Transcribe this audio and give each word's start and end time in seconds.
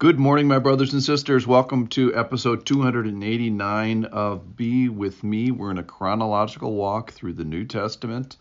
Good 0.00 0.18
morning, 0.18 0.48
my 0.48 0.58
brothers 0.58 0.92
and 0.92 1.00
sisters. 1.00 1.46
Welcome 1.46 1.86
to 1.88 2.12
episode 2.16 2.66
289 2.66 4.04
of 4.06 4.56
Be 4.56 4.88
With 4.88 5.22
Me. 5.22 5.52
We're 5.52 5.70
in 5.70 5.78
a 5.78 5.84
chronological 5.84 6.74
walk 6.74 7.12
through 7.12 7.34
the 7.34 7.44
New 7.44 7.64
Testament, 7.64 8.36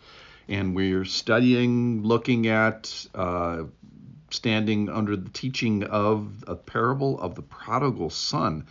and 0.50 0.76
we're 0.76 1.05
studying, 1.05 2.02
looking 2.02 2.47
at, 2.47 3.05
uh, 3.13 3.66
standing 4.31 4.89
under 4.89 5.16
the 5.16 5.29
teaching 5.29 5.84
of 5.84 6.44
a 6.48 6.55
parable 6.55 7.20
of 7.20 7.36
the 7.36 7.44
prodigal 7.44 8.10
son. 8.10 8.66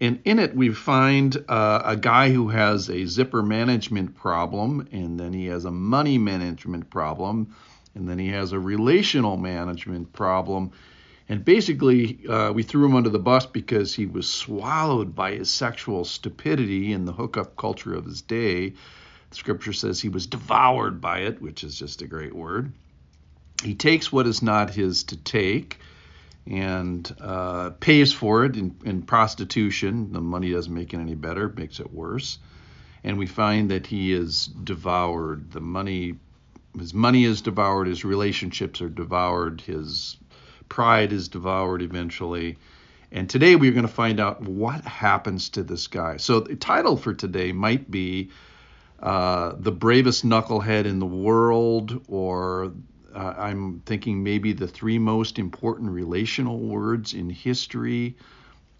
And 0.00 0.20
in 0.24 0.40
it, 0.40 0.56
we 0.56 0.70
find 0.70 1.36
uh, 1.48 1.82
a 1.84 1.96
guy 1.96 2.32
who 2.32 2.48
has 2.48 2.90
a 2.90 3.06
zipper 3.06 3.44
management 3.44 4.16
problem, 4.16 4.88
and 4.90 5.20
then 5.20 5.32
he 5.32 5.46
has 5.46 5.64
a 5.66 5.70
money 5.70 6.18
management 6.18 6.90
problem, 6.90 7.54
and 7.94 8.08
then 8.08 8.18
he 8.18 8.30
has 8.30 8.50
a 8.50 8.58
relational 8.58 9.36
management 9.36 10.12
problem 10.12 10.72
and 11.28 11.44
basically, 11.44 12.26
uh, 12.28 12.52
we 12.52 12.62
threw 12.62 12.84
him 12.84 12.96
under 12.96 13.08
the 13.08 13.18
bus 13.18 13.46
because 13.46 13.94
he 13.94 14.04
was 14.04 14.28
swallowed 14.28 15.14
by 15.14 15.32
his 15.32 15.50
sexual 15.50 16.04
stupidity 16.04 16.92
and 16.92 17.08
the 17.08 17.12
hookup 17.12 17.56
culture 17.56 17.94
of 17.94 18.04
his 18.04 18.20
day. 18.20 18.70
The 19.30 19.36
scripture 19.36 19.72
says 19.72 20.00
he 20.00 20.10
was 20.10 20.26
devoured 20.26 21.00
by 21.00 21.20
it, 21.20 21.40
which 21.40 21.64
is 21.64 21.78
just 21.78 22.02
a 22.02 22.06
great 22.06 22.34
word. 22.34 22.72
He 23.62 23.74
takes 23.74 24.12
what 24.12 24.26
is 24.26 24.42
not 24.42 24.74
his 24.74 25.04
to 25.04 25.16
take 25.16 25.78
and 26.46 27.10
uh, 27.20 27.70
pays 27.70 28.12
for 28.12 28.44
it 28.44 28.56
in, 28.56 28.76
in 28.84 29.02
prostitution. 29.02 30.12
The 30.12 30.20
money 30.20 30.52
doesn't 30.52 30.74
make 30.74 30.92
it 30.92 30.98
any 30.98 31.14
better, 31.14 31.48
makes 31.48 31.80
it 31.80 31.90
worse. 31.90 32.38
And 33.02 33.16
we 33.16 33.26
find 33.26 33.70
that 33.70 33.86
he 33.86 34.12
is 34.12 34.46
devoured. 34.46 35.52
The 35.52 35.60
money, 35.60 36.16
his 36.78 36.92
money 36.92 37.24
is 37.24 37.40
devoured, 37.40 37.86
his 37.86 38.04
relationships 38.04 38.82
are 38.82 38.90
devoured, 38.90 39.62
his 39.62 40.18
pride 40.68 41.12
is 41.12 41.28
devoured 41.28 41.82
eventually. 41.82 42.58
And 43.12 43.30
today 43.30 43.54
we're 43.54 43.72
going 43.72 43.86
to 43.86 43.92
find 43.92 44.18
out 44.18 44.42
what 44.42 44.84
happens 44.84 45.50
to 45.50 45.62
this 45.62 45.86
guy. 45.86 46.16
So 46.16 46.40
the 46.40 46.56
title 46.56 46.96
for 46.96 47.14
today 47.14 47.52
might 47.52 47.88
be 47.88 48.30
uh, 49.00 49.54
The 49.58 49.70
Bravest 49.70 50.24
Knucklehead 50.24 50.84
in 50.84 50.98
the 50.98 51.06
World, 51.06 52.04
or 52.08 52.72
uh, 53.14 53.34
I'm 53.38 53.82
thinking 53.86 54.24
maybe 54.24 54.52
the 54.52 54.66
three 54.66 54.98
most 54.98 55.38
important 55.38 55.90
relational 55.90 56.58
words 56.58 57.14
in 57.14 57.30
history, 57.30 58.16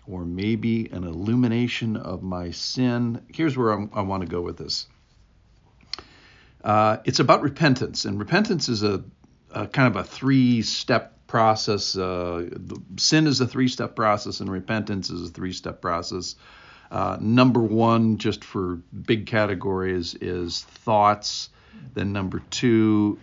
or 0.07 0.25
maybe 0.25 0.91
an 0.91 1.05
illumination 1.05 1.97
of 1.97 2.23
my 2.23 2.51
sin. 2.51 3.23
Here's 3.33 3.57
where 3.57 3.71
I'm, 3.71 3.91
i 3.95 4.01
want 4.01 4.23
to 4.23 4.29
go 4.29 4.41
with 4.41 4.57
this. 4.57 4.87
Uh, 6.63 6.97
it's 7.05 7.21
about 7.21 7.43
repentance, 7.43 8.05
and 8.05 8.19
repentance 8.19 8.69
is 8.69 8.83
a, 8.83 9.05
a 9.51 9.67
kind 9.69 9.95
of 9.95 9.97
a 9.97 10.05
three 10.05 10.63
step 10.63 11.14
process. 11.27 11.97
Uh, 11.97 12.49
sin 12.97 13.27
is 13.27 13.41
a 13.41 13.47
three 13.47 13.69
step 13.69 13.97
process, 13.97 14.41
and 14.41 14.51
repentance 14.51 15.11
is 15.11 15.29
a 15.31 15.33
three 15.33 15.53
step 15.53 15.81
process. 15.81 16.37
Uh, 16.91 17.17
number 17.21 17.61
one, 17.61 18.19
just 18.19 18.45
for 18.45 18.77
big 19.07 19.27
categories, 19.27 20.15
is 20.21 20.63
thoughts. 20.63 21.49
Then 21.95 22.13
number 22.13 22.41
two 22.51 23.19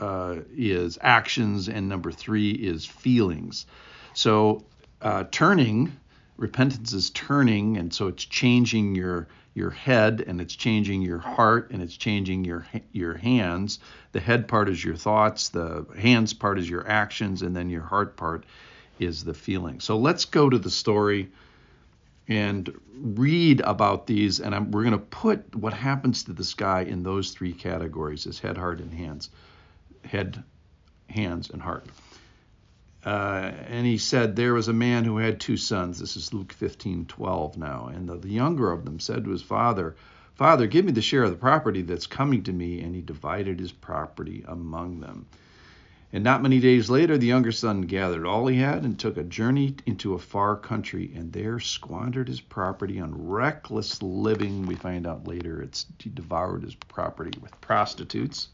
uh, 0.00 0.36
is 0.56 0.98
actions, 1.00 1.68
and 1.68 1.88
number 1.88 2.10
three 2.10 2.52
is 2.52 2.86
feelings. 2.86 3.66
So 4.14 4.64
uh, 5.02 5.24
turning, 5.30 5.92
repentance 6.36 6.92
is 6.92 7.10
turning, 7.10 7.76
and 7.76 7.92
so 7.92 8.08
it's 8.08 8.24
changing 8.24 8.94
your 8.94 9.28
your 9.58 9.70
head 9.70 10.24
and 10.26 10.40
it's 10.40 10.56
changing 10.56 11.02
your 11.02 11.18
heart 11.18 11.70
and 11.70 11.82
it's 11.82 11.96
changing 11.96 12.44
your 12.44 12.66
your 12.92 13.14
hands. 13.14 13.80
The 14.12 14.20
head 14.20 14.48
part 14.48 14.68
is 14.68 14.82
your 14.82 14.96
thoughts, 14.96 15.50
the 15.50 15.84
hands 15.98 16.32
part 16.32 16.58
is 16.58 16.70
your 16.70 16.88
actions, 16.88 17.42
and 17.42 17.54
then 17.54 17.68
your 17.68 17.82
heart 17.82 18.16
part 18.16 18.44
is 18.98 19.24
the 19.24 19.34
feeling. 19.34 19.80
So 19.80 19.98
let's 19.98 20.24
go 20.24 20.48
to 20.48 20.58
the 20.58 20.70
story 20.70 21.30
and 22.28 22.72
read 22.94 23.60
about 23.60 24.06
these, 24.06 24.40
and 24.40 24.54
I'm, 24.54 24.70
we're 24.70 24.82
going 24.84 24.92
to 24.92 24.98
put 24.98 25.54
what 25.54 25.72
happens 25.72 26.24
to 26.24 26.32
this 26.32 26.54
guy 26.54 26.82
in 26.82 27.02
those 27.02 27.32
three 27.32 27.52
categories: 27.52 28.24
his 28.24 28.38
head, 28.38 28.56
heart, 28.56 28.80
and 28.80 28.92
hands. 28.92 29.30
Head, 30.04 30.42
hands, 31.10 31.50
and 31.50 31.60
heart. 31.60 31.86
Uh, 33.08 33.54
and 33.68 33.86
he 33.86 33.96
said, 33.96 34.36
There 34.36 34.52
was 34.52 34.68
a 34.68 34.72
man 34.74 35.02
who 35.02 35.16
had 35.16 35.40
two 35.40 35.56
sons. 35.56 35.98
This 35.98 36.14
is 36.14 36.34
Luke 36.34 36.52
15 36.52 37.06
12 37.06 37.56
now. 37.56 37.86
And 37.86 38.06
the, 38.06 38.16
the, 38.16 38.28
younger 38.28 38.70
of 38.70 38.84
them 38.84 39.00
said 39.00 39.24
to 39.24 39.30
his 39.30 39.40
father, 39.40 39.96
Father, 40.34 40.66
give 40.66 40.84
me 40.84 40.92
the 40.92 41.00
share 41.00 41.22
of 41.22 41.30
the 41.30 41.36
property 41.38 41.80
that's 41.80 42.06
coming 42.06 42.42
to 42.42 42.52
me. 42.52 42.82
And 42.82 42.94
he 42.94 43.00
divided 43.00 43.60
his 43.60 43.72
property 43.72 44.44
among 44.46 45.00
them. 45.00 45.24
And 46.12 46.22
not 46.22 46.42
many 46.42 46.60
days 46.60 46.90
later, 46.90 47.16
the 47.16 47.26
younger 47.26 47.50
son 47.50 47.80
gathered 47.80 48.26
all 48.26 48.46
he 48.46 48.58
had 48.58 48.84
and 48.84 48.98
took 48.98 49.16
a 49.16 49.22
journey 49.22 49.76
into 49.86 50.12
a 50.12 50.18
far 50.18 50.54
country, 50.54 51.10
and 51.14 51.32
there 51.32 51.60
squandered 51.60 52.28
his 52.28 52.42
property 52.42 53.00
on 53.00 53.26
reckless 53.26 54.02
living. 54.02 54.66
We 54.66 54.74
find 54.74 55.06
out 55.06 55.26
later 55.26 55.62
it's 55.62 55.86
he 55.98 56.10
devoured 56.10 56.62
his 56.62 56.74
property 56.74 57.38
with 57.40 57.58
prostitutes. 57.62 58.48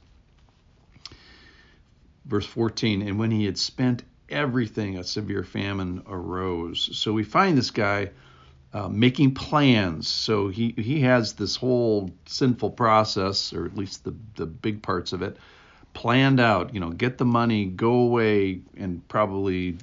Verse 2.25 2.47
14, 2.47 3.03
and 3.03 3.19
when 3.19 3.33
he 3.33 3.47
had 3.47 3.59
spent 3.59 4.05
everything, 4.29 4.99
a 4.99 5.05
severe 5.05 5.45
famine 5.45 6.03
arose. 6.07 6.91
So 6.97 7.13
we 7.13 7.25
find 7.25 7.57
this 7.57 7.71
guy 7.71 8.11
uh, 8.73 8.89
making 8.89 9.35
plans. 9.35 10.09
So 10.09 10.49
he, 10.49 10.75
he 10.77 11.01
has 11.01 11.35
this 11.35 11.57
whole 11.57 12.11
sinful 12.27 12.71
process, 12.71 13.53
or 13.53 13.67
at 13.67 13.77
least 13.77 14.05
the, 14.05 14.15
the 14.37 14.47
big 14.47 14.83
parts 14.83 15.13
of 15.13 15.23
it, 15.23 15.37
planned 15.93 16.41
out. 16.41 16.75
You 16.75 16.81
know, 16.81 16.91
get 16.91 17.19
the 17.19 17.25
money, 17.25 17.67
go 17.67 17.93
away, 17.93 18.61
and 18.77 19.07
probably 19.09 19.77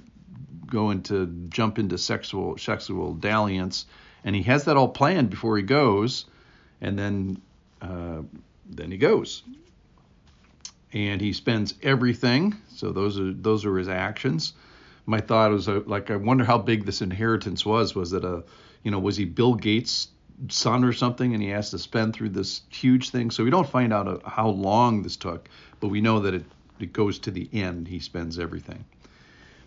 go 0.66 0.92
into 0.92 1.28
jump 1.50 1.80
into 1.80 1.98
sexual 1.98 2.58
sexual 2.58 3.14
dalliance. 3.14 3.86
And 4.24 4.36
he 4.36 4.44
has 4.44 4.66
that 4.66 4.78
all 4.78 4.90
planned 4.90 5.30
before 5.30 5.58
he 5.58 5.64
goes, 5.64 6.26
and 6.82 7.00
then 7.00 7.42
uh, 7.82 8.22
then 8.70 8.92
he 8.92 8.98
goes 8.98 9.44
and 10.94 11.22
he 11.22 11.34
spends 11.34 11.74
everything. 11.82 12.56
So 12.76 12.92
those 12.92 13.20
are 13.20 13.34
those 13.34 13.66
are 13.66 13.78
his 13.78 13.88
actions. 13.88 14.54
My 15.06 15.20
thought 15.20 15.52
was 15.52 15.68
uh, 15.68 15.82
like 15.86 16.12
I 16.12 16.16
wonder 16.16 16.44
how 16.44 16.58
big 16.58 16.86
this 16.86 17.02
inheritance 17.02 17.66
was. 17.66 17.96
Was 17.96 18.14
it 18.14 18.24
a 18.24 18.44
you 18.84 18.92
know 18.92 19.00
was 19.00 19.18
he 19.18 19.26
Bill 19.26 19.56
Gates' 19.56 20.10
son 20.50 20.84
or 20.84 20.94
something, 20.94 21.34
and 21.34 21.42
he 21.42 21.50
has 21.50 21.72
to 21.72 21.80
spend 21.80 22.14
through 22.14 22.30
this 22.30 22.62
huge 22.70 23.10
thing? 23.10 23.32
So 23.32 23.44
we 23.44 23.50
don't 23.50 23.70
find 23.70 23.94
out 23.94 24.08
uh, 24.08 24.18
how 24.28 24.50
long 24.50 25.04
this 25.04 25.16
took, 25.16 25.50
but 25.80 25.88
we 25.88 26.02
know 26.02 26.20
that 26.22 26.34
it 26.34 26.46
it 26.80 26.94
goes 26.94 27.20
to 27.20 27.32
the 27.32 27.50
end. 27.54 27.88
He 27.88 28.00
spends 28.00 28.40
everything. 28.40 28.86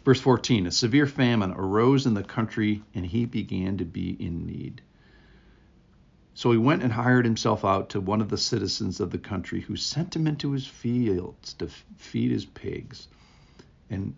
Verse 0.04 0.20
14: 0.20 0.66
A 0.66 0.70
severe 0.70 1.06
famine 1.06 1.52
arose 1.52 2.06
in 2.06 2.14
the 2.14 2.22
country, 2.22 2.82
and 2.94 3.06
he 3.06 3.24
began 3.24 3.78
to 3.78 3.84
be 3.84 4.10
in 4.18 4.46
need. 4.46 4.82
So 6.36 6.50
he 6.50 6.58
went 6.58 6.82
and 6.82 6.92
hired 6.92 7.24
himself 7.24 7.64
out 7.64 7.90
to 7.90 8.00
one 8.00 8.20
of 8.20 8.28
the 8.28 8.36
citizens 8.36 8.98
of 8.98 9.10
the 9.10 9.18
country 9.18 9.60
who 9.60 9.76
sent 9.76 10.16
him 10.16 10.26
into 10.26 10.50
his 10.50 10.66
fields 10.66 11.54
to 11.54 11.68
feed 11.96 12.32
his 12.32 12.44
pigs. 12.44 13.06
And 13.88 14.16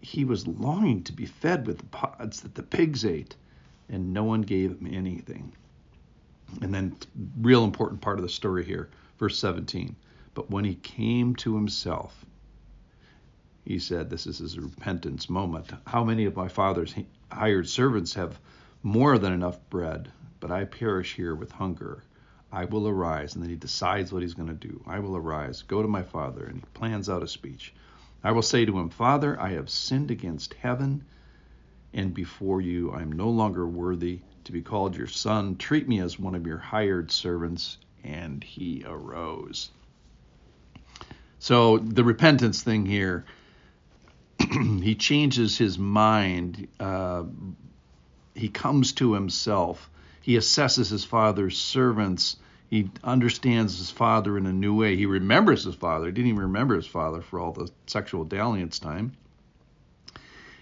he 0.00 0.26
was 0.26 0.46
longing 0.46 1.02
to 1.04 1.12
be 1.12 1.24
fed 1.24 1.66
with 1.66 1.78
the 1.78 1.86
pods 1.86 2.42
that 2.42 2.54
the 2.54 2.62
pigs 2.62 3.04
ate, 3.04 3.34
and 3.88 4.12
no 4.12 4.24
one 4.24 4.42
gave 4.42 4.72
him 4.72 4.88
anything. 4.92 5.52
And 6.60 6.72
then, 6.72 6.96
real 7.40 7.64
important 7.64 8.02
part 8.02 8.18
of 8.18 8.22
the 8.22 8.28
story 8.28 8.64
here, 8.64 8.90
verse 9.18 9.38
17. 9.38 9.96
But 10.34 10.50
when 10.50 10.64
he 10.64 10.74
came 10.74 11.34
to 11.36 11.54
himself, 11.54 12.26
he 13.64 13.78
said, 13.78 14.10
This 14.10 14.26
is 14.26 14.38
his 14.38 14.58
repentance 14.58 15.30
moment. 15.30 15.70
How 15.86 16.04
many 16.04 16.26
of 16.26 16.36
my 16.36 16.48
father's 16.48 16.94
hired 17.32 17.68
servants 17.68 18.14
have 18.14 18.38
more 18.82 19.18
than 19.18 19.32
enough 19.32 19.58
bread? 19.70 20.12
But 20.40 20.50
I 20.50 20.64
perish 20.64 21.14
here 21.14 21.34
with 21.34 21.52
hunger. 21.52 22.02
I 22.50 22.64
will 22.64 22.88
arise. 22.88 23.34
And 23.34 23.42
then 23.42 23.50
he 23.50 23.56
decides 23.56 24.12
what 24.12 24.22
he's 24.22 24.34
going 24.34 24.48
to 24.48 24.54
do. 24.54 24.82
I 24.86 25.00
will 25.00 25.16
arise, 25.16 25.62
go 25.62 25.82
to 25.82 25.88
my 25.88 26.02
father, 26.02 26.44
and 26.44 26.56
he 26.56 26.64
plans 26.74 27.08
out 27.08 27.22
a 27.22 27.28
speech. 27.28 27.74
I 28.24 28.32
will 28.32 28.42
say 28.42 28.64
to 28.64 28.78
him, 28.78 28.88
Father, 28.88 29.40
I 29.40 29.50
have 29.50 29.70
sinned 29.70 30.10
against 30.10 30.54
heaven 30.54 31.04
and 31.92 32.12
before 32.12 32.60
you. 32.60 32.90
I 32.90 33.02
am 33.02 33.12
no 33.12 33.30
longer 33.30 33.66
worthy 33.66 34.20
to 34.44 34.52
be 34.52 34.62
called 34.62 34.96
your 34.96 35.06
son. 35.06 35.56
Treat 35.56 35.88
me 35.88 36.00
as 36.00 36.18
one 36.18 36.34
of 36.34 36.46
your 36.46 36.58
hired 36.58 37.10
servants. 37.10 37.78
And 38.04 38.42
he 38.42 38.84
arose. 38.86 39.70
So 41.40 41.78
the 41.78 42.04
repentance 42.04 42.62
thing 42.62 42.86
here, 42.86 43.24
he 44.38 44.94
changes 44.94 45.58
his 45.58 45.78
mind. 45.78 46.68
Uh, 46.80 47.24
he 48.34 48.48
comes 48.48 48.92
to 48.94 49.12
himself 49.12 49.90
he 50.20 50.36
assesses 50.36 50.90
his 50.90 51.04
father's 51.04 51.58
servants. 51.58 52.36
He 52.70 52.90
understands 53.02 53.78
his 53.78 53.90
father 53.90 54.36
in 54.36 54.46
a 54.46 54.52
new 54.52 54.74
way. 54.74 54.96
He 54.96 55.06
remembers 55.06 55.64
his 55.64 55.74
father. 55.74 56.06
He 56.06 56.12
didn't 56.12 56.30
even 56.30 56.42
remember 56.42 56.74
his 56.74 56.86
father 56.86 57.22
for 57.22 57.40
all 57.40 57.52
the 57.52 57.70
sexual 57.86 58.24
dalliance 58.24 58.78
time. 58.78 59.12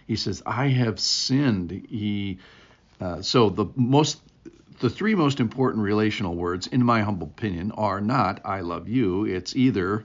He 0.07 0.17
says, 0.17 0.43
"I 0.47 0.69
have 0.69 1.01
sinned." 1.01 1.71
He 1.89 2.39
uh, 3.01 3.23
so 3.23 3.51
the 3.51 3.67
most 3.75 4.21
the 4.79 4.91
three 4.91 5.15
most 5.15 5.41
important 5.41 5.83
relational 5.83 6.35
words, 6.35 6.67
in 6.67 6.85
my 6.85 7.03
humble 7.03 7.27
opinion, 7.27 7.73
are 7.73 8.01
not 8.01 8.41
"I 8.45 8.61
love 8.61 8.89
you." 8.89 9.25
It's 9.25 9.57
either 9.57 10.05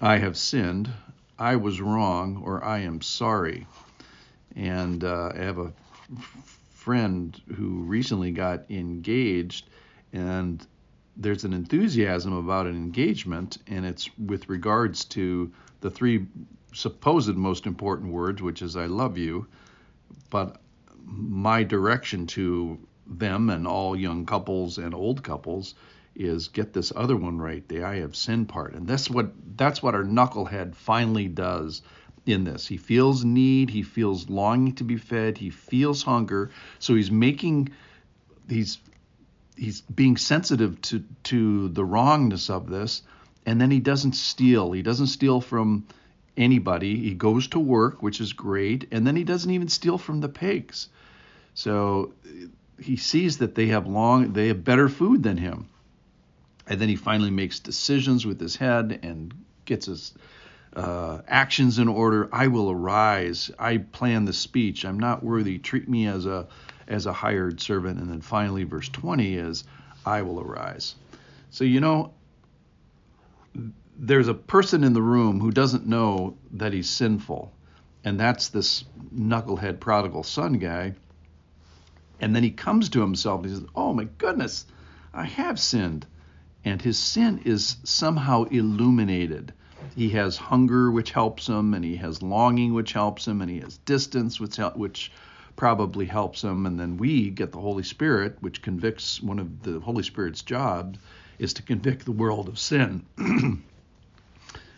"I 0.00 0.18
have 0.18 0.36
sinned," 0.36 0.90
"I 1.38 1.56
was 1.56 1.80
wrong," 1.80 2.42
or 2.44 2.62
"I 2.62 2.80
am 2.80 3.00
sorry." 3.00 3.66
And 4.54 5.02
uh, 5.02 5.32
I 5.34 5.38
have 5.38 5.58
a 5.58 5.72
friend 6.86 7.42
who 7.56 7.82
recently 7.82 8.30
got 8.30 8.70
engaged, 8.70 9.68
and 10.12 10.64
there's 11.16 11.42
an 11.42 11.52
enthusiasm 11.52 12.32
about 12.32 12.66
an 12.66 12.76
engagement, 12.76 13.58
and 13.66 13.84
it's 13.84 14.08
with 14.16 14.48
regards 14.48 15.04
to 15.04 15.50
the 15.80 15.90
three 15.90 16.24
supposed 16.72 17.34
most 17.34 17.66
important 17.66 18.12
words, 18.12 18.40
which 18.40 18.62
is 18.62 18.76
"I 18.76 18.86
love 18.86 19.18
you," 19.18 19.48
but 20.30 20.60
my 21.04 21.64
direction 21.64 22.24
to 22.28 22.78
them 23.04 23.50
and 23.50 23.66
all 23.66 23.96
young 23.96 24.24
couples 24.24 24.78
and 24.78 24.94
old 24.94 25.24
couples 25.24 25.74
is 26.14 26.46
get 26.46 26.72
this 26.72 26.92
other 26.94 27.16
one 27.16 27.38
right, 27.38 27.66
the 27.66 27.82
I 27.82 27.96
have 27.96 28.14
sinned 28.14 28.48
part. 28.48 28.74
And 28.74 28.86
that's 28.86 29.10
what 29.10 29.32
that's 29.56 29.82
what 29.82 29.96
our 29.96 30.04
knucklehead 30.04 30.76
finally 30.76 31.26
does 31.26 31.82
in 32.26 32.44
this. 32.44 32.66
He 32.66 32.76
feels 32.76 33.24
need, 33.24 33.70
he 33.70 33.82
feels 33.82 34.28
longing 34.28 34.74
to 34.74 34.84
be 34.84 34.96
fed, 34.96 35.38
he 35.38 35.50
feels 35.50 36.02
hunger. 36.02 36.50
So 36.78 36.94
he's 36.94 37.10
making 37.10 37.70
he's 38.48 38.78
he's 39.56 39.80
being 39.80 40.16
sensitive 40.16 40.80
to 40.82 41.04
to 41.24 41.68
the 41.68 41.84
wrongness 41.84 42.50
of 42.50 42.68
this 42.68 43.02
and 43.46 43.60
then 43.60 43.70
he 43.70 43.80
doesn't 43.80 44.14
steal. 44.14 44.72
He 44.72 44.82
doesn't 44.82 45.06
steal 45.06 45.40
from 45.40 45.86
anybody. 46.36 46.96
He 46.98 47.14
goes 47.14 47.46
to 47.48 47.60
work, 47.60 48.02
which 48.02 48.20
is 48.20 48.32
great, 48.32 48.88
and 48.90 49.06
then 49.06 49.14
he 49.14 49.24
doesn't 49.24 49.50
even 49.50 49.68
steal 49.68 49.98
from 49.98 50.20
the 50.20 50.28
pigs. 50.28 50.88
So 51.54 52.12
he 52.80 52.96
sees 52.96 53.38
that 53.38 53.54
they 53.54 53.68
have 53.68 53.86
long 53.86 54.32
they 54.32 54.48
have 54.48 54.64
better 54.64 54.88
food 54.88 55.22
than 55.22 55.36
him 55.36 55.68
and 56.66 56.80
then 56.80 56.88
he 56.88 56.96
finally 56.96 57.30
makes 57.30 57.60
decisions 57.60 58.26
with 58.26 58.40
his 58.40 58.56
head 58.56 58.98
and 59.02 59.32
gets 59.64 59.86
his 59.86 60.12
uh, 60.76 61.22
actions 61.26 61.78
in 61.78 61.88
order. 61.88 62.28
I 62.32 62.46
will 62.46 62.70
arise. 62.70 63.50
I 63.58 63.78
plan 63.78 64.24
the 64.24 64.32
speech. 64.32 64.84
I'm 64.84 65.00
not 65.00 65.22
worthy. 65.22 65.58
Treat 65.58 65.88
me 65.88 66.06
as 66.06 66.26
a 66.26 66.46
as 66.86 67.06
a 67.06 67.12
hired 67.12 67.60
servant. 67.60 68.00
And 68.00 68.08
then 68.10 68.20
finally, 68.20 68.62
verse 68.62 68.88
20 68.88 69.34
is, 69.34 69.64
I 70.04 70.22
will 70.22 70.40
arise. 70.40 70.94
So 71.50 71.64
you 71.64 71.80
know, 71.80 72.12
there's 73.98 74.28
a 74.28 74.34
person 74.34 74.84
in 74.84 74.92
the 74.92 75.02
room 75.02 75.40
who 75.40 75.50
doesn't 75.50 75.86
know 75.86 76.36
that 76.52 76.72
he's 76.72 76.88
sinful, 76.88 77.52
and 78.04 78.20
that's 78.20 78.48
this 78.48 78.84
knucklehead 79.12 79.80
prodigal 79.80 80.22
son 80.22 80.54
guy. 80.54 80.94
And 82.20 82.36
then 82.36 82.42
he 82.42 82.50
comes 82.50 82.90
to 82.90 83.00
himself 83.00 83.42
and 83.42 83.50
he 83.50 83.56
says, 83.56 83.66
Oh 83.74 83.92
my 83.92 84.04
goodness, 84.18 84.64
I 85.12 85.24
have 85.24 85.58
sinned 85.58 86.06
and 86.66 86.82
his 86.82 86.98
sin 86.98 87.42
is 87.44 87.76
somehow 87.84 88.42
illuminated. 88.42 89.54
He 89.94 90.10
has 90.10 90.36
hunger, 90.36 90.90
which 90.90 91.10
helps 91.10 91.46
him, 91.46 91.74
and 91.74 91.84
he 91.84 91.96
has 91.96 92.22
longing, 92.22 92.74
which 92.74 92.92
helps 92.92 93.26
him, 93.26 93.40
and 93.40 93.50
he 93.50 93.60
has 93.60 93.78
distance, 93.78 94.40
which 94.40 94.56
which 94.74 95.12
probably 95.54 96.06
helps 96.06 96.42
him. 96.42 96.66
And 96.66 96.78
then 96.78 96.96
we 96.96 97.30
get 97.30 97.52
the 97.52 97.60
Holy 97.60 97.82
Spirit, 97.82 98.36
which 98.40 98.62
convicts. 98.62 99.22
One 99.22 99.38
of 99.38 99.62
the 99.62 99.80
Holy 99.80 100.02
Spirit's 100.02 100.42
jobs 100.42 100.98
is 101.38 101.54
to 101.54 101.62
convict 101.62 102.04
the 102.04 102.12
world 102.12 102.48
of 102.48 102.58
sin. 102.58 103.04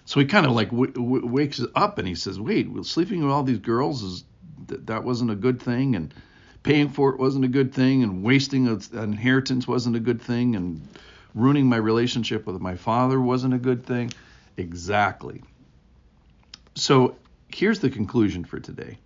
so 0.05 0.21
he 0.21 0.27
kind 0.27 0.47
of 0.47 0.53
like 0.53 0.71
w- 0.71 0.93
w- 0.93 1.27
wakes 1.27 1.63
up 1.75 1.99
and 1.99 2.07
he 2.07 2.15
says, 2.15 2.39
"Wait, 2.39 2.71
well, 2.71 2.85
sleeping 2.85 3.23
with 3.23 3.33
all 3.33 3.43
these 3.45 3.59
girls 3.59 4.03
is 4.03 4.25
th- 4.69 4.83
that 4.85 5.05
wasn't 5.05 5.31
a 5.31 5.37
good 5.37 5.61
thing, 5.61 5.97
and 5.97 6.13
paying 6.63 6.89
for 6.89 7.11
it 7.11 7.19
wasn't 7.19 7.45
a 7.45 7.49
good 7.49 7.73
thing, 7.73 8.03
and 8.03 8.23
wasting 8.23 8.69
an 8.69 8.81
inheritance 8.93 9.67
wasn't 9.67 9.97
a 9.97 10.01
good 10.01 10.21
thing, 10.21 10.57
and." 10.57 10.81
ruining 11.35 11.67
my 11.67 11.77
relationship 11.77 12.47
with 12.47 12.61
my 12.61 12.75
father 12.75 13.21
wasn't 13.21 13.55
a 13.55 13.59
good 13.59 13.85
thing. 13.85 14.11
Exactly. 14.59 15.43
So 16.75 17.17
here's 17.49 17.79
the 17.79 17.91
conclusion 17.91 18.45
for 18.45 18.59
today. 18.59 18.99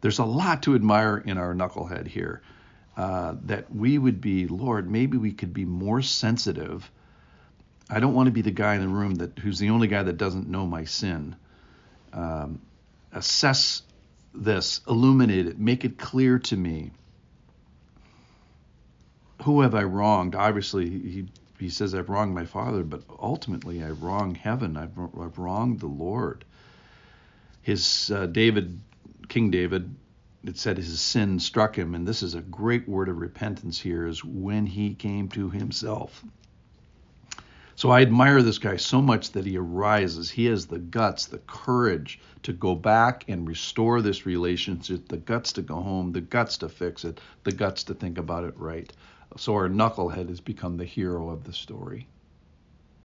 There's 0.00 0.18
a 0.18 0.24
lot 0.24 0.62
to 0.64 0.74
admire 0.74 1.18
in 1.18 1.38
our 1.38 1.54
knucklehead 1.54 2.08
here. 2.08 2.42
Uh, 2.96 3.36
that 3.44 3.72
we 3.72 3.96
would 3.96 4.20
be, 4.20 4.48
Lord, 4.48 4.90
maybe 4.90 5.18
we 5.18 5.30
could 5.30 5.52
be 5.52 5.64
more 5.64 6.02
sensitive. 6.02 6.90
I 7.88 8.00
don't 8.00 8.14
want 8.14 8.26
to 8.26 8.32
be 8.32 8.42
the 8.42 8.50
guy 8.50 8.74
in 8.74 8.80
the 8.80 8.88
room 8.88 9.14
that 9.16 9.38
who's 9.38 9.60
the 9.60 9.70
only 9.70 9.86
guy 9.86 10.02
that 10.02 10.16
doesn't 10.16 10.48
know 10.48 10.66
my 10.66 10.84
sin. 10.84 11.36
Um, 12.12 12.60
assess 13.12 13.82
this, 14.34 14.80
illuminate 14.88 15.46
it, 15.46 15.58
make 15.60 15.84
it 15.84 15.96
clear 15.96 16.40
to 16.40 16.56
me. 16.56 16.90
Who 19.44 19.60
have 19.60 19.76
I 19.76 19.84
wronged? 19.84 20.34
Obviously, 20.34 20.90
he 20.90 21.28
he 21.58 21.70
says, 21.70 21.94
I've 21.94 22.08
wronged 22.08 22.34
my 22.34 22.44
father, 22.44 22.82
but 22.82 23.02
ultimately 23.20 23.82
I've 23.82 24.02
wronged 24.02 24.36
heaven. 24.36 24.76
I've, 24.76 24.98
I've 25.20 25.38
wronged 25.38 25.80
the 25.80 25.86
Lord. 25.86 26.44
His 27.62 28.10
uh, 28.10 28.26
David, 28.26 28.80
King 29.28 29.50
David, 29.50 29.94
it 30.44 30.56
said 30.56 30.76
his 30.76 31.00
sin 31.00 31.40
struck 31.40 31.76
him, 31.76 31.94
and 31.94 32.06
this 32.06 32.22
is 32.22 32.34
a 32.34 32.40
great 32.40 32.88
word 32.88 33.08
of 33.08 33.18
repentance 33.18 33.80
here, 33.80 34.06
is 34.06 34.24
when 34.24 34.66
he 34.66 34.94
came 34.94 35.28
to 35.30 35.50
himself. 35.50 36.24
So 37.74 37.90
I 37.90 38.02
admire 38.02 38.42
this 38.42 38.58
guy 38.58 38.76
so 38.76 39.00
much 39.00 39.30
that 39.32 39.46
he 39.46 39.56
arises. 39.56 40.30
He 40.30 40.46
has 40.46 40.66
the 40.66 40.80
guts, 40.80 41.26
the 41.26 41.38
courage 41.38 42.18
to 42.42 42.52
go 42.52 42.74
back 42.74 43.24
and 43.28 43.46
restore 43.46 44.02
this 44.02 44.26
relationship, 44.26 45.06
the 45.06 45.16
guts 45.16 45.52
to 45.52 45.62
go 45.62 45.80
home, 45.80 46.10
the 46.10 46.20
guts 46.20 46.58
to 46.58 46.68
fix 46.68 47.04
it, 47.04 47.20
the 47.44 47.52
guts 47.52 47.84
to 47.84 47.94
think 47.94 48.18
about 48.18 48.42
it 48.42 48.54
right. 48.56 48.92
So 49.38 49.54
our 49.54 49.68
knucklehead 49.68 50.28
has 50.30 50.40
become 50.40 50.76
the 50.76 50.84
hero 50.84 51.30
of 51.30 51.44
the 51.44 51.52
story. 51.52 52.08